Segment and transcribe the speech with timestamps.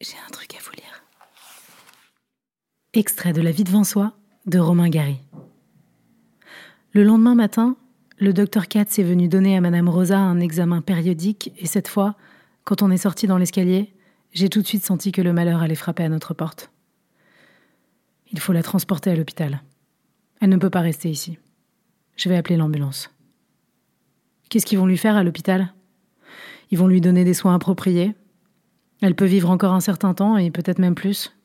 [0.00, 1.02] J'ai un truc à vous lire.
[2.94, 4.12] Extrait de La vie devant soi
[4.46, 5.18] de Romain Gary.
[6.92, 7.76] Le lendemain matin,
[8.18, 12.14] le docteur Katz est venu donner à Madame Rosa un examen périodique et cette fois,
[12.62, 13.92] quand on est sorti dans l'escalier,
[14.32, 16.70] j'ai tout de suite senti que le malheur allait frapper à notre porte.
[18.30, 19.62] Il faut la transporter à l'hôpital.
[20.40, 21.38] Elle ne peut pas rester ici.
[22.14, 23.10] Je vais appeler l'ambulance.
[24.48, 25.74] Qu'est-ce qu'ils vont lui faire à l'hôpital?
[26.70, 28.14] Ils vont lui donner des soins appropriés.
[29.00, 31.36] Elle peut vivre encore un certain temps et peut-être même plus.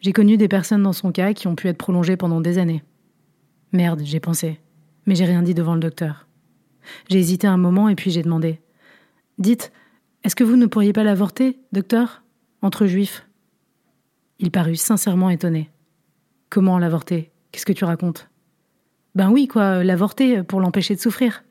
[0.00, 2.82] J'ai connu des personnes dans son cas qui ont pu être prolongées pendant des années.
[3.72, 4.60] Merde, j'ai pensé.
[5.06, 6.26] Mais j'ai rien dit devant le docteur.
[7.08, 8.60] J'ai hésité un moment et puis j'ai demandé.
[9.38, 9.72] Dites,
[10.24, 12.22] est-ce que vous ne pourriez pas l'avorter, docteur?
[12.62, 13.28] Entre juifs
[14.38, 15.70] Il parut sincèrement étonné.
[16.48, 17.30] Comment l'avorter?
[17.52, 18.28] Qu'est-ce que tu racontes?
[19.14, 21.44] Ben oui, quoi, l'avorter pour l'empêcher de souffrir.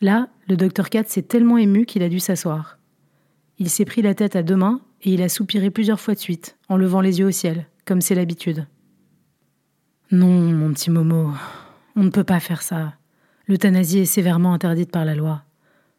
[0.00, 2.79] Là, le docteur Katz s'est tellement ému qu'il a dû s'asseoir.
[3.60, 6.18] Il s'est pris la tête à deux mains et il a soupiré plusieurs fois de
[6.18, 8.66] suite, en levant les yeux au ciel, comme c'est l'habitude.
[10.10, 11.30] Non, mon petit Momo,
[11.94, 12.94] on ne peut pas faire ça.
[13.46, 15.44] L'euthanasie est sévèrement interdite par la loi.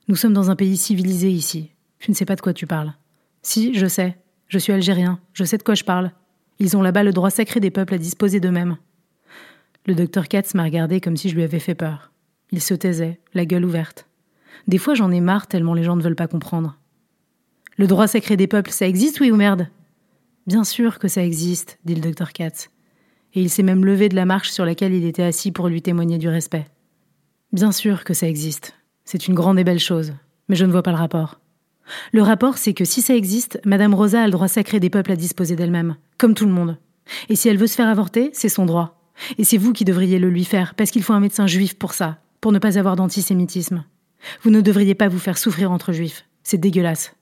[0.08, 1.70] Nous sommes dans un pays civilisé ici.
[2.00, 2.96] Je ne sais pas de quoi tu parles.
[3.44, 4.18] Si, je sais.
[4.48, 5.20] Je suis algérien.
[5.34, 6.12] Je sais de quoi je parle.
[6.58, 8.78] Ils ont là-bas le droit sacré des peuples à disposer d'eux-mêmes.
[9.86, 12.12] Le docteur Katz m'a regardé comme si je lui avais fait peur.
[12.50, 14.08] Il se taisait, la gueule ouverte.
[14.68, 16.78] Des fois, j'en ai marre tellement les gens ne veulent pas comprendre.
[17.82, 19.68] Le droit sacré des peuples, ça existe, oui ou merde
[20.46, 22.70] Bien sûr que ça existe, dit le docteur Katz.
[23.34, 25.82] Et il s'est même levé de la marche sur laquelle il était assis pour lui
[25.82, 26.68] témoigner du respect.
[27.52, 28.76] Bien sûr que ça existe.
[29.04, 30.14] C'est une grande et belle chose.
[30.48, 31.40] Mais je ne vois pas le rapport.
[32.12, 35.14] Le rapport, c'est que si ça existe, Madame Rosa a le droit sacré des peuples
[35.14, 36.78] à disposer d'elle-même, comme tout le monde.
[37.30, 39.02] Et si elle veut se faire avorter, c'est son droit.
[39.40, 41.96] Et c'est vous qui devriez le lui faire, parce qu'il faut un médecin juif pour
[41.96, 43.86] ça, pour ne pas avoir d'antisémitisme.
[44.44, 46.28] Vous ne devriez pas vous faire souffrir entre juifs.
[46.44, 47.16] C'est dégueulasse.